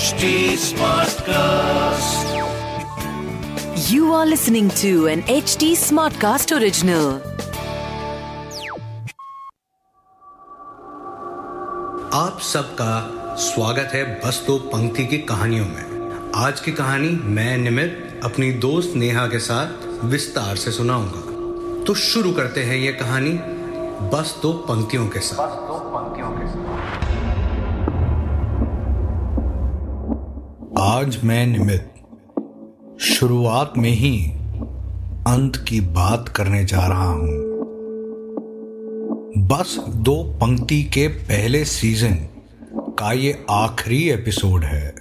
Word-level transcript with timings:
HD 0.00 0.28
Smartcast. 0.56 2.28
You 3.86 4.12
are 4.14 4.24
listening 4.24 4.70
to 4.82 5.08
an 5.08 5.22
HD 5.32 5.66
Smartcast 5.80 6.54
original. 6.58 7.08
आप 12.14 12.38
सबका 12.42 12.94
स्वागत 13.40 13.90
है 13.94 14.04
बस 14.24 14.42
दो 14.46 14.58
पंक्ति 14.72 15.06
की 15.06 15.18
कहानियों 15.32 15.66
में 15.66 16.32
आज 16.36 16.60
की 16.60 16.72
कहानी 16.72 17.10
मैं 17.38 17.56
निमित 17.58 18.20
अपनी 18.24 18.50
दोस्त 18.66 18.96
नेहा 18.96 19.26
के 19.28 19.38
साथ 19.50 20.04
विस्तार 20.14 20.56
से 20.64 20.72
सुनाऊँगा 20.72 21.84
तो 21.84 21.94
शुरू 22.08 22.32
करते 22.32 22.64
हैं 22.70 22.76
ये 22.76 22.92
कहानी 23.02 23.38
बस 24.14 24.38
दो 24.42 24.52
पंक्तियों 24.68 25.06
के 25.08 25.20
साथ 25.28 25.68
आज 30.80 31.24
मैं 31.24 31.46
निमित 31.46 31.92
शुरुआत 33.00 33.72
में 33.78 33.90
ही 33.90 34.26
अंत 35.26 35.64
की 35.68 35.80
बात 35.80 36.28
करने 36.28 36.64
जा 36.64 36.86
रहा 36.86 37.08
हूँ। 37.08 37.28
बस 39.36 39.84
दो 39.88 40.22
पंक्ति 40.22 40.82
के 40.82 41.08
पहले 41.08 41.64
सीज़न 41.64 42.14
का 42.74 43.12
ये 43.12 43.44
आखिरी 43.50 44.10
एपिसोड 44.10 44.64
है। 44.64 44.94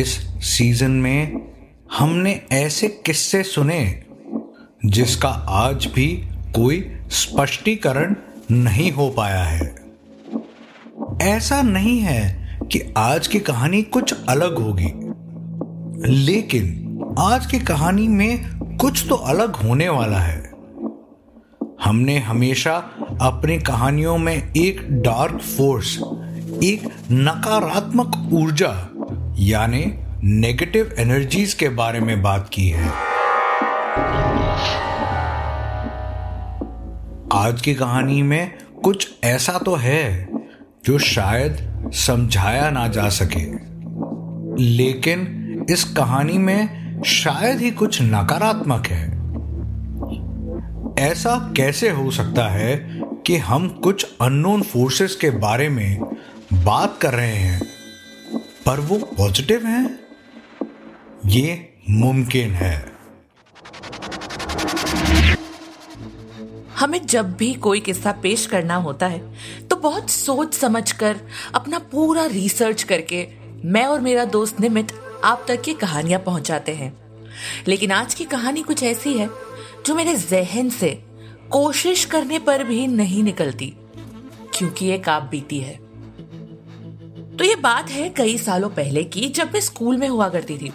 इस 0.00 0.08
सीज़न 0.40 0.90
में 0.90 1.52
हमने 1.98 2.42
ऐसे 2.52 2.88
किस्से 2.88 3.42
सुने 3.42 4.02
जिसका 4.86 5.28
आज 5.48 5.86
भी 5.86 6.28
कोई 6.54 6.96
स्पष्टीकरण 7.10 8.14
नहीं 8.50 8.92
हो 8.92 9.10
पाया 9.10 9.44
है। 9.44 9.74
ऐसा 11.22 11.62
नहीं 11.62 12.00
है 12.00 12.43
कि 12.72 12.94
आज 12.96 13.26
की 13.26 13.40
कहानी 13.40 13.82
कुछ 13.82 14.14
अलग 14.28 14.58
होगी। 14.58 14.92
लेकिन 16.12 16.64
आज 17.18 17.46
की 17.46 17.60
कहानी 17.60 18.08
में 18.08 18.58
कुछ 18.76 19.08
तो 19.08 19.14
अलग 19.14 19.56
होने 19.56 19.88
वाला 19.88 20.18
है। 20.18 20.52
हमने 21.84 22.18
हमेशा 22.18 22.74
अपनी 23.20 23.58
कहानियों 23.58 24.18
में 24.18 24.52
एक 24.56 24.86
डार्क 24.90 25.40
फोर्स 25.40 25.98
एक 26.64 26.88
नकारात्मक 27.12 28.30
ऊर्जा, 28.32 28.88
यानी 29.38 29.84
नेगेटिव 30.22 30.94
एनर्जीज 30.98 31.54
के 31.54 31.68
बारे 31.68 32.00
में 32.00 32.22
बात 32.22 32.50
की 32.52 32.68
है। 32.68 32.88
आज 37.32 37.60
की 37.60 37.74
कहानी 37.74 38.22
में 38.22 38.52
कुछ 38.84 39.14
ऐसा 39.24 39.52
तो 39.52 39.74
है 39.74 40.33
जो 40.84 40.98
शायद 40.98 41.82
समझाया 41.94 42.70
ना 42.70 42.88
जा 42.88 43.08
सके। 43.08 43.44
लेकिन 44.64 45.40
इस 45.70 45.84
कहानी 45.84 46.38
में 46.38 46.84
शायद 47.02 47.60
ही 47.60 47.70
कुछ 47.70 48.02
नकारात्मक 48.02 48.86
है। 48.86 49.14
ऐसा 51.10 51.52
कैसे 51.56 51.90
हो 51.90 52.10
सकता 52.10 52.48
है 52.48 53.00
कि 53.26 53.36
हम 53.36 53.68
कुछ 53.68 54.06
अननोन 54.20 54.62
फोर्सेस 54.62 55.16
के 55.16 55.30
बारे 55.30 55.68
में 55.68 56.00
बात 56.52 56.98
कर 57.02 57.14
रहे 57.14 57.36
हैं, 57.36 57.62
पर 58.66 58.80
वो 58.80 58.98
पॉजिटिव 58.98 59.66
हैं? 59.66 59.98
ये 61.26 61.74
मुमकिन 61.90 62.50
है। 62.50 62.94
हमें 66.78 67.06
जब 67.06 67.36
भी 67.36 67.54
कोई 67.54 67.80
किस्सा 67.80 68.12
पेश 68.12 68.46
करना 68.46 68.74
होता 68.74 69.06
है 69.06 69.34
बहुत 69.84 70.10
सोच 70.10 70.54
समझकर, 70.54 71.16
अपना 71.54 71.78
पूरा 71.78 72.24
रिसर्च 72.26 72.82
करके 72.82 73.26
मैं 73.64 73.84
और 73.86 74.00
मेरा 74.00 74.24
दोस्त 74.24 74.60
निमित 74.60 74.92
आप 75.24 75.44
तक 75.48 75.68
ये 75.68 75.74
कहानियाँ 75.74 76.20
पहुंचाते 76.20 76.72
हैं। 76.74 76.92
लेकिन 77.68 77.92
आज 77.92 78.14
की 78.14 78.24
कहानी 78.24 78.62
कुछ 78.62 78.82
ऐसी 78.82 79.12
है 79.14 79.28
जो 79.86 79.94
मेरे 79.94 80.14
जहन 80.14 80.70
से 80.70 80.90
कोशिश 81.50 82.04
करने 82.04 82.38
पर 82.38 82.64
भी 82.64 82.86
नहीं 82.86 83.22
निकलती, 83.22 83.72
क्योंकि 84.54 84.88
एक 84.90 85.08
आप 85.08 85.22
बीती 85.22 85.58
है। 85.58 85.76
तो 87.36 87.44
ये 87.44 87.54
बात 87.56 87.90
है 87.90 88.08
कई 88.08 88.38
सालों 88.38 88.70
पहले 88.70 89.04
की, 89.04 89.28
जब 89.28 89.52
मैं 89.52 89.60
स्कूल 89.60 89.96
में 89.96 90.08
हुआ 90.08 90.28
करती 90.28 90.58
थी। 90.58 90.72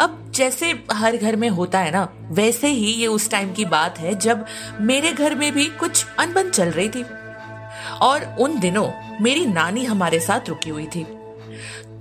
अब 0.00 0.32
जैसे 0.34 0.72
हर 0.92 1.16
घर 1.16 1.36
में 1.36 1.48
होता 1.48 1.80
है 1.80 1.90
ना, 1.90 2.08
वैसे 2.30 2.68
ही 2.68 2.92
ये 2.92 3.06
उस 3.06 3.30
टाइम 3.30 3.52
की 3.52 3.64
बात 3.64 3.98
है 3.98 4.14
जब 4.14 4.46
मेरे 4.80 5.12
घर 5.12 5.34
में 5.34 5.52
भी 5.52 5.66
कुछ 5.66 6.04
अनबन 6.18 6.50
चल 6.50 6.70
रही 6.70 6.88
थी। 6.88 7.04
और 8.02 8.24
उन 8.40 8.58
दिनों 8.60 8.88
मेरी 9.20 9.46
नानी 9.46 9.84
हमारे 9.84 10.20
साथ 10.20 10.48
रुकी 10.48 10.70
हुई 10.70 10.86
थी। 10.86 11.04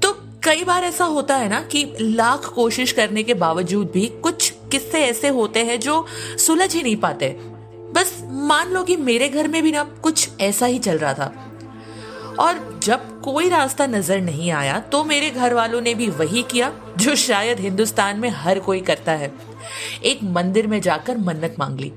तो 0.04 0.12
कई 0.44 0.64
बार 0.64 0.84
ऐसा 0.84 1.06
होता 1.06 1.36
है 1.36 1.50
ना 1.50 1.62
कि 1.62 1.86
लाख 2.02 2.46
कोशिश 2.46 2.92
करने 2.92 3.24
के 3.24 3.34
बावजूद 3.36 3.92
भी 3.94 4.08
कुछ 4.24 4.50
किस्से 4.72 5.00
ऐसे 5.00 5.28
होते 5.30 5.64
हैं 5.66 5.80
जो 5.80 6.06
सुलझ 6.38 6.74
ही 6.76 6.84
नहीं 6.84 6.96
पाते। 6.98 7.30
बस 7.94 8.14
मान 8.44 8.72
लो 8.72 8.84
कि 8.84 8.96
मेरे 8.98 9.30
घर 9.30 9.48
में 9.48 9.62
भी 9.64 9.72
ना 9.72 9.84
कुछ 10.04 10.30
ऐसा 10.42 10.66
ही 10.66 10.80
चल 10.80 10.98
रहा 10.98 11.14
था। 11.14 11.34
और 12.40 12.80
जब 12.84 13.22
कोई 13.22 13.50
रास्ता 13.50 13.86
नज़र 13.88 14.22
नहीं 14.22 14.52
आया 14.52 14.80
तो 14.92 15.04
मेरे 15.04 15.30
घर 15.30 15.54
वालों 15.54 15.82
ने 15.82 15.94
भी 15.96 16.08
वही 16.12 16.44
किया 16.44 16.72
जो 16.98 17.16
शायद 17.16 17.60
हिंदुस्तान 17.60 18.20
में 18.20 18.30
हर 18.30 18.60
कोई 18.60 18.82
करता 18.82 19.12
है। 19.12 19.32
एक 20.04 20.24
मंदिर 20.24 20.68
में 20.68 20.80
जाकर 20.82 21.18
मन्नत 21.18 21.56
मांग 21.60 21.80
ली। 21.80 21.92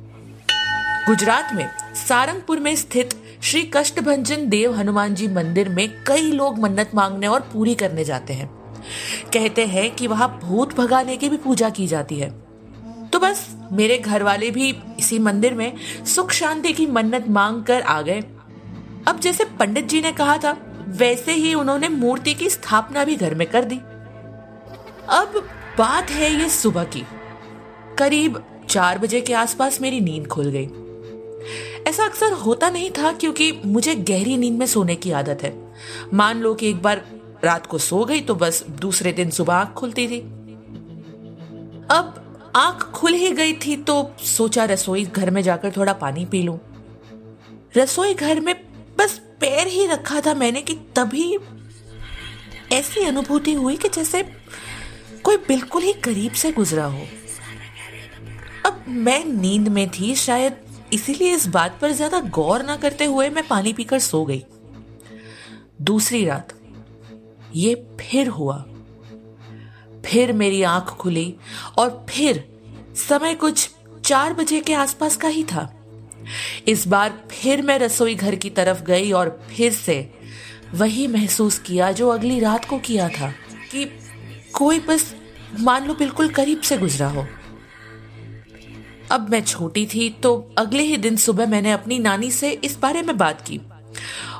गुजरात 1.09 1.55
में 1.55 1.69
सारंगपुर 1.99 2.61
में 2.61 2.75
स्थित 2.77 3.15
श्री 3.43 3.71
कष्टभंजन 3.73 4.49
देव 4.49 4.75
हनुमान 4.75 5.15
जी 5.15 5.29
मंदिर 5.29 5.69
में 5.69 6.05
कई 6.07 6.33
लोग 6.33 6.59
मन्नत 6.59 6.91
मांगने 6.95 7.27
और 7.27 7.41
पूरी 7.41 7.75
करने 7.75 8.05
जाते 8.05 8.33
हैं। 8.33 8.47
कहते 9.33 9.67
हैं 9.67 9.95
कि 9.95 10.07
वहाँ 10.07 10.41
भूत 10.43 10.75
भगाने 10.75 11.17
की 11.17 11.29
भी 11.29 11.37
पूजा 11.37 11.71
की 11.71 11.87
जाती 11.87 12.17
है। 12.17 12.31
तो 13.13 13.19
बस, 13.19 13.57
मेरे 13.73 13.99
घर 13.99 14.23
वाले 14.23 14.51
भी 14.51 14.77
इसी 14.99 15.19
मंदिर 15.19 15.55
में 15.55 15.73
सुख 16.07 16.31
शांति 16.31 16.73
की 16.73 16.87
मन्नत 16.87 17.29
मांग 17.29 17.65
कर 17.65 17.81
आ 17.81 18.03
गए। 18.03 18.21
अब 19.09 19.21
जैसे 19.21 19.45
पंडित 19.45 19.89
जी 19.89 20.01
ने 20.01 20.13
कहा 20.13 20.39
था, 20.39 20.57
वैसे 20.89 21.33
ही 21.33 21.55
उन्होंने 21.55 21.89
मूर्ति 21.89 22.35
की 22.35 22.51
स्थापना 22.51 23.05
भी 23.05 23.17
घर 23.17 23.35
में 23.35 23.47
कर 23.47 23.65
दी। 23.65 23.77
अब 25.09 25.49
बात 25.79 26.11
है 26.11 26.41
ये 26.43 26.49
सुबह 26.49 26.85
की। 26.85 27.05
करीब 27.99 28.45
चार 28.69 28.99
बजे 28.99 29.21
के 29.21 29.35
आसपास 29.35 29.81
मेरी 29.81 30.01
नींद 30.01 30.27
खुल 30.27 30.47
गई। 30.47 30.69
ऐसा 31.87 32.05
अक्सर 32.05 32.33
होता 32.33 32.71
नहीं 32.71 32.91
था 32.91 33.13
क्योंकि 33.13 33.51
मुझे 33.65 33.95
गहरी 33.95 34.37
नींद 34.37 34.59
में 34.59 34.67
सोने 34.67 34.95
की 34.97 35.11
आदत 35.11 35.43
है। 35.43 35.53
मान 36.15 36.41
लो 36.41 36.55
कि 36.55 36.69
एक 36.69 36.83
बार 36.83 37.05
रात 37.45 37.67
को 37.67 37.79
सो 37.79 38.05
गई 38.05 38.21
तो 38.21 38.35
बस 38.35 38.65
दूसरे 38.81 39.13
दिन 39.13 39.31
सुबह 39.31 39.55
आँख 39.55 39.73
खुलती 39.75 40.07
थी। 40.09 40.19
अब 41.91 42.23
आँख 42.57 42.83
खुल 42.91 43.15
ही 43.15 43.31
गई 43.31 43.53
थी 43.53 43.77
तो 43.77 44.11
सोचा 44.27 44.65
रसोई 44.65 45.05
घर 45.05 45.31
में 45.31 45.43
जाकर 45.43 45.73
थोड़ा 45.77 45.93
पानी 45.93 46.25
पी 46.25 46.43
लूँ। 46.43 46.59
रसोई 47.77 48.15
घर 48.15 48.41
में 48.41 48.55
बस 48.99 49.21
पैर 49.41 49.67
ही 49.67 49.87
रखा 49.87 50.21
था 50.21 50.35
मैंने 50.35 50.63
कि 50.63 50.75
तभी 50.97 51.39
ऐसी 52.73 53.05
अनुभूति 53.05 53.53
हुई 53.53 53.77
कि 53.77 53.89
जैसे 53.89 54.23
कोई 55.25 55.37
बिल्कुल 55.37 55.83
ही 55.83 55.93
करीब 55.93 56.33
से 56.33 56.53
गुजरा 56.53 56.85
हो। 56.85 57.07
अब 58.67 58.85
मैं 58.89 59.25
नींद 59.25 59.69
में 59.69 59.89
थी, 59.91 60.15
शायद 60.15 60.57
इसीलिए 60.93 61.35
इस 61.35 61.47
बात 61.49 61.79
पर 61.81 61.93
ज़्यादा 61.93 62.21
गौर 62.35 62.63
ना 62.63 62.77
करते 62.77 63.05
हुए 63.05 63.29
मैं 63.31 63.47
पानी 63.49 63.73
पीकर 63.73 63.99
सो 63.99 64.25
गई। 64.25 64.43
दूसरी 65.83 66.25
रात, 66.25 66.53
ये 67.55 67.75
फिर 68.01 68.29
हुआ। 68.29 68.57
फिर 70.07 70.33
मेरी 70.33 70.63
आँख 70.63 70.91
खुली 70.99 71.35
और 71.79 72.05
फिर 72.11 72.45
समय 72.99 73.35
कुछ 73.35 73.69
चार 74.05 74.33
बजे 74.33 74.61
के 74.61 74.75
आसपास 74.75 75.17
का 75.17 75.29
ही 75.29 75.43
था। 75.45 75.73
इस 76.69 76.87
बार 76.89 77.13
फिर 77.31 77.63
मैं 77.63 77.79
रसोई 77.79 78.15
घर 78.15 78.35
की 78.35 78.51
तरफ़ 78.51 78.83
गई 78.83 79.11
और 79.13 79.39
फिर 79.51 79.73
से 79.73 79.99
वही 80.75 81.07
महसूस 81.07 81.59
किया 81.59 81.91
जो 81.93 82.09
अगली 82.09 82.39
रात 82.41 82.65
को 82.65 82.79
किया 82.79 83.09
था 83.09 83.33
कि 83.73 83.85
कोई 84.55 84.81
बस 84.81 85.15
मान 85.61 85.87
लो 85.87 85.95
बिल्कुल 85.95 86.29
करीब 86.29 86.61
से 86.61 86.79
गुजरा 86.79 87.09
हो। 87.09 87.27
अब 89.11 89.31
मैं 89.31 89.45
छोटी 89.45 89.87
थी 89.87 90.11
तो 90.11 90.55
अगले 90.59 90.83
ही 90.83 90.97
दिन 90.97 91.17
सुबह 91.17 91.47
मैंने 91.47 91.73
अपनी 91.73 91.99
नानी 91.99 92.31
से 92.31 92.51
इस 92.51 92.79
बारे 92.79 93.03
में 93.03 93.19
बात 93.19 93.41
की। 93.41 93.61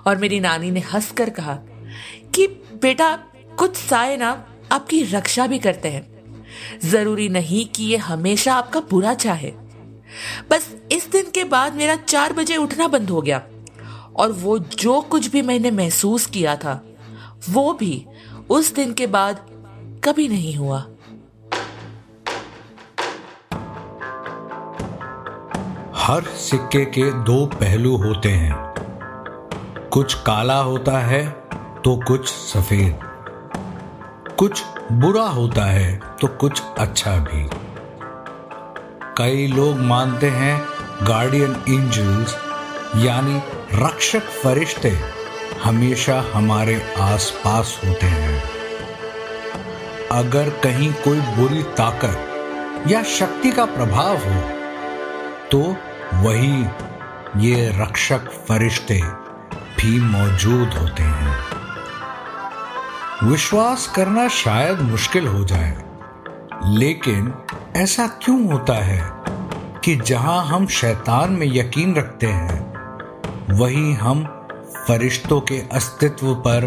और 0.07 0.17
मेरी 0.17 0.41
नानी 0.41 0.71
ने 0.71 0.81
हंसकर 0.81 1.31
कहा 1.31 1.55
कि, 2.35 2.47
बेटा, 2.83 3.17
कुछ 3.59 3.77
साए 3.77 4.17
ना, 4.17 4.47
आपकी 4.73 5.03
रक्षा 5.03 5.47
भी 5.47 5.59
करते 5.59 5.89
हैं। 5.89 6.17
ज़रूरी 6.85 7.29
नहीं 7.29 7.67
कि 7.67 7.85
ये 7.85 7.97
हमेशा 7.97 8.55
आपका 8.55 8.81
बुरा 8.81 9.15
चाहे। 9.15 9.53
बस 10.51 10.77
इस 10.93 11.11
दिन 11.11 11.25
के 11.35 11.45
बाद 11.45 11.75
मेरा 11.75 11.97
चार 11.97 12.33
बजे 12.33 12.57
उठना 12.57 12.89
बंद 12.89 13.11
हो 13.11 13.23
गया। 13.23 13.43
और 14.17 14.33
वो 14.33 14.59
जो 14.59 15.01
कुछ 15.01 15.27
भी 15.27 15.43
मैंने 15.43 15.71
महसूस 15.71 16.27
किया 16.27 16.57
था, 16.57 16.85
वो 17.51 17.73
भी 17.73 18.07
उस 18.51 18.75
दिन 18.75 18.93
के 18.93 19.07
बाद 19.07 19.47
कभी 20.05 20.29
नहीं 20.29 20.55
हुआ। 20.55 20.87
हर 26.07 26.23
सिक्के 26.23 26.85
के 26.85 27.03
दो 27.25 27.47
पहलू 27.47 27.97
होते 27.97 28.29
हैं। 28.29 28.55
कुछ 29.93 30.15
काला 30.15 30.59
होता 30.59 30.99
है 30.99 31.23
तो 31.85 31.97
कुछ 32.07 32.29
सफ़ेद। 32.29 32.99
कुछ 34.39 34.63
बुरा 34.93 35.25
होता 35.29 35.65
है 35.65 35.97
तो 36.21 36.29
कुछ 36.29 36.63
अच्छा 36.79 37.17
भी। 37.17 37.49
कई 39.19 39.47
लोग 39.47 39.77
मानते 39.77 40.29
हैं 40.29 40.61
गार्डियन 41.03 41.57
एंजल्स 41.69 42.37
यानी 42.97 43.41
रक्षक 43.75 44.31
फरिश्ते, 44.43 44.93
हमेशा 45.65 46.21
हमारे 46.33 46.81
आसपास 47.01 47.81
होते 47.87 48.07
हैं। 48.07 48.43
अगर 50.13 50.51
कहीं 50.63 50.93
कोई 50.93 51.21
बुरी 51.37 51.63
ताकत 51.63 52.89
या 52.89 53.03
शक्ति 53.03 53.51
का 53.51 53.65
प्रभाव 53.65 54.17
हो 54.19 54.41
तो 55.51 55.77
वही 56.15 57.47
ये 57.47 57.69
रक्षक 57.79 58.31
फरिश्ते 58.49 59.01
भी 59.79 60.01
मौजूद 60.01 60.75
होते 60.75 61.03
हैं। 61.03 61.37
विश्वास 63.23 63.87
करना 63.87 64.29
शायद 64.29 64.81
मुश्किल 64.81 65.27
हो 65.27 65.45
जाए, 65.45 65.77
लेकिन 66.65 67.33
ऐसा 67.77 68.07
क्यों 68.23 68.53
होता 68.53 68.75
है 68.75 69.01
कि 69.85 69.97
जहाँ 69.97 70.45
हम 70.45 70.67
शैतान 70.67 71.33
में 71.33 71.47
यकीन 71.47 71.95
रखते 71.95 72.27
हैं, 72.27 72.61
वहीं 73.51 73.95
हम 73.95 74.25
फरिश्तों 74.89 75.41
के 75.41 75.59
अस्तित्व 75.73 76.35
पर 76.35 76.67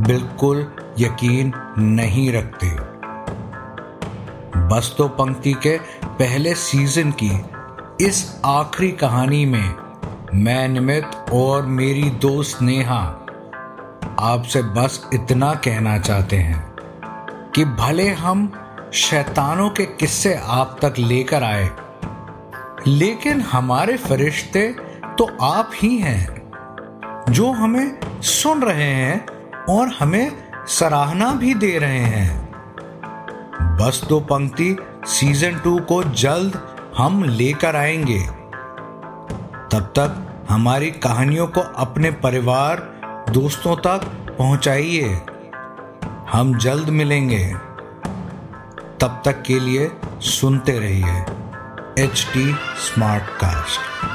बिल्कुल 0.00 0.66
यकीन 0.98 1.52
नहीं 1.78 2.32
रखते। 2.32 2.70
बस 4.68 4.94
तो 4.98 5.08
पंक्ति 5.08 5.52
के 5.52 5.76
पहले 6.06 6.54
सीज़न 6.54 7.10
की 7.12 7.30
इस 8.00 8.40
आखिरी 8.44 8.90
कहानी 8.90 9.44
में 9.46 9.74
मैं 10.34 10.68
निमित 10.68 11.10
और 11.32 11.66
मेरी 11.66 12.10
दोस्त 12.10 12.62
नेहा 12.62 13.00
आपसे 14.20 14.62
बस 14.62 15.08
इतना 15.14 15.52
कहना 15.54 15.98
चाहते 15.98 16.36
हैं 16.36 17.50
कि 17.50 17.64
भले 17.64 18.08
हम 18.08 18.52
शैतानों 18.94 19.70
के 19.70 19.84
किस्से 19.84 20.34
आप 20.34 20.76
तक 20.82 20.94
लेकर 20.98 21.42
आए, 21.42 21.70
लेकिन 22.86 23.40
हमारे 23.40 23.96
फरिश्ते 23.96 24.66
तो 25.18 25.28
आप 25.42 25.70
ही 25.74 25.96
हैं 25.98 26.52
जो 27.30 27.52
हमें 27.52 28.20
सुन 28.22 28.62
रहे 28.62 28.92
हैं 28.92 29.26
और 29.68 29.96
हमें 30.00 30.32
सराहना 30.68 31.32
भी 31.34 31.54
दे 31.54 31.78
रहे 31.78 32.04
हैं। 32.04 32.44
बस 33.78 34.04
दो 34.08 34.20
पंक्ति 34.20 34.76
सीज़न 35.06 35.58
टू 35.58 35.78
को 35.78 36.02
जल्द 36.04 36.62
हम 36.96 37.24
लेकर 37.24 37.76
आएँगे। 37.76 38.20
तब 39.72 39.92
तक 39.98 40.36
हमारी 40.48 40.90
कहानियों 40.90 41.46
को 41.46 41.60
अपने 41.60 42.10
परिवार, 42.10 42.76
दोस्तों 43.30 43.76
तक 43.76 44.00
पहुंचाइए। 44.38 45.22
हम 46.32 46.58
जल्द 46.58 46.88
मिलेंगे। 46.88 47.54
तब 49.00 49.22
तक 49.24 49.42
के 49.42 49.60
लिए 49.60 49.90
सुनते 50.20 50.78
रहिए 50.78 51.24
एच 52.04 52.26
टी 52.34 52.54
स्मार्ट 52.78 53.24
कास्ट 53.24 54.13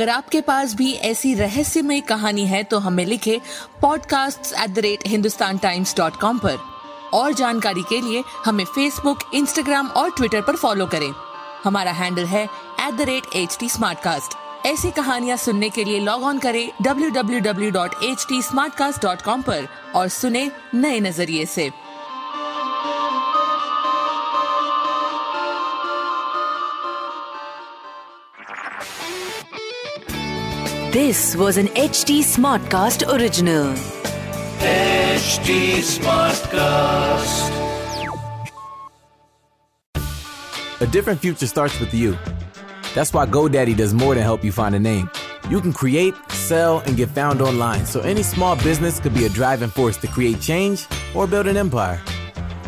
अगर 0.00 0.08
आपके 0.08 0.40
पास 0.40 0.74
भी 0.74 0.92
ऐसी 0.92 1.34
रहस्यमय 1.34 2.00
कहानी 2.00 2.46
है 2.46 2.62
तो 2.62 2.78
हमें 2.78 3.06
लिखे 3.06 3.40
podcast 3.82 4.60
at 4.60 4.70
the 4.70 4.78
rate 4.78 4.98
Hindustan 5.06 5.58
Times 5.58 5.96
dot 5.96 6.16
com 6.16 6.40
और 7.14 7.32
जानकारी 7.32 7.82
के 7.82 8.00
लिए 8.00 8.24
हमें 8.44 8.64
फेसबुक 8.64 9.18
इंस्टाग्राम 9.34 9.88
और 9.88 10.10
ट्विटर 10.10 10.40
पर 10.40 10.56
फॉलो 10.56 10.86
करें। 10.86 11.14
हमारा 11.64 11.92
हैंडल 11.92 12.24
है 12.24 12.48
at 12.80 12.94
the 12.94 13.00
rate 13.00 13.22
H 13.36 13.58
T 13.60 13.68
ऐसी 14.68 14.90
कहानियाँ 14.90 15.36
सुनने 15.36 15.70
के 15.70 15.84
लिए 15.84 16.00
लॉग 16.00 16.22
ऑन 16.22 16.38
करें 16.38 16.70
www.htsmartcast.com 16.82 19.42
पर 19.42 19.68
और 19.94 20.08
सुने 20.08 20.50
नए 20.74 21.00
नज़रिए 21.00 21.44
से। 21.44 21.70
This 30.92 31.36
was 31.36 31.56
an 31.56 31.68
HT 31.68 32.18
Smartcast 32.18 33.06
original. 33.14 33.72
HD 34.58 35.78
Smartcast. 35.78 37.50
A 40.80 40.86
different 40.88 41.20
future 41.20 41.46
starts 41.46 41.78
with 41.78 41.94
you. 41.94 42.18
That's 42.92 43.12
why 43.12 43.24
GoDaddy 43.26 43.76
does 43.76 43.94
more 43.94 44.16
than 44.16 44.24
help 44.24 44.42
you 44.42 44.50
find 44.50 44.74
a 44.74 44.80
name. 44.80 45.08
You 45.48 45.60
can 45.60 45.72
create, 45.72 46.16
sell, 46.30 46.80
and 46.80 46.96
get 46.96 47.10
found 47.10 47.40
online, 47.40 47.86
so 47.86 48.00
any 48.00 48.24
small 48.24 48.56
business 48.56 48.98
could 48.98 49.14
be 49.14 49.26
a 49.26 49.28
driving 49.28 49.70
force 49.70 49.96
to 49.98 50.08
create 50.08 50.40
change 50.40 50.88
or 51.14 51.28
build 51.28 51.46
an 51.46 51.56
empire. 51.56 52.02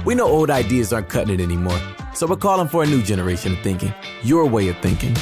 We 0.05 0.15
know 0.15 0.29
old 0.29 0.49
ideas 0.49 0.93
aren't 0.93 1.09
cutting 1.09 1.41
it 1.41 1.43
anymore, 1.43 1.81
so 2.15 2.29
we're 2.29 2.37
calling 2.37 2.69
for 2.69 2.85
a 2.85 2.87
new 2.87 3.03
generation 3.03 3.55
of 3.55 3.59
thinking, 3.63 3.93
your 4.23 4.47
way 4.47 4.69
of 4.69 4.79
thinking. 4.79 5.17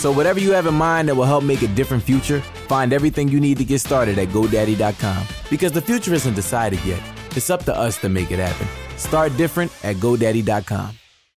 So, 0.00 0.10
whatever 0.10 0.40
you 0.40 0.52
have 0.52 0.66
in 0.66 0.72
mind 0.72 1.08
that 1.08 1.14
will 1.14 1.26
help 1.26 1.44
make 1.44 1.60
a 1.60 1.68
different 1.68 2.02
future, 2.02 2.40
find 2.68 2.90
everything 2.90 3.28
you 3.28 3.38
need 3.38 3.58
to 3.58 3.66
get 3.66 3.80
started 3.82 4.18
at 4.18 4.28
GoDaddy.com. 4.28 5.26
Because 5.50 5.72
the 5.72 5.82
future 5.82 6.14
isn't 6.14 6.32
decided 6.32 6.82
yet, 6.86 7.02
it's 7.36 7.50
up 7.50 7.64
to 7.64 7.76
us 7.76 7.98
to 7.98 8.08
make 8.08 8.30
it 8.30 8.38
happen. 8.38 8.66
Start 8.96 9.36
different 9.36 9.70
at 9.84 9.96
GoDaddy.com. 9.96 10.99